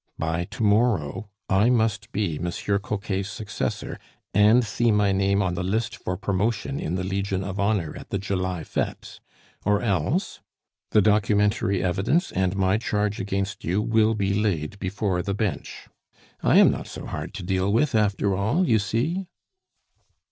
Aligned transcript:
By 0.17 0.45
to 0.45 0.63
morrow 0.63 1.29
I 1.47 1.69
must 1.69 2.11
be 2.11 2.39
Monsieur 2.39 2.79
Coquet's 2.79 3.29
successor 3.29 3.99
and 4.33 4.63
see 4.65 4.89
my 4.91 5.11
name 5.11 5.43
on 5.43 5.53
the 5.53 5.61
list 5.63 5.95
for 5.95 6.17
promotion 6.17 6.79
in 6.79 6.95
the 6.95 7.03
Legion 7.03 7.43
of 7.43 7.59
Honor 7.59 7.95
at 7.95 8.09
the 8.09 8.17
July 8.17 8.63
fetes, 8.63 9.19
or 9.63 9.79
else 9.79 10.39
the 10.89 11.03
documentary 11.03 11.83
evidence 11.83 12.31
and 12.31 12.55
my 12.55 12.79
charge 12.79 13.19
against 13.19 13.63
you 13.63 13.79
will 13.79 14.15
be 14.15 14.33
laid 14.33 14.79
before 14.79 15.21
the 15.21 15.35
Bench. 15.35 15.87
I 16.41 16.57
am 16.57 16.71
not 16.71 16.87
so 16.87 17.05
hard 17.05 17.35
to 17.35 17.43
deal 17.43 17.71
with 17.71 17.93
after 17.93 18.35
all, 18.35 18.67
you 18.67 18.79
see." 18.79 19.27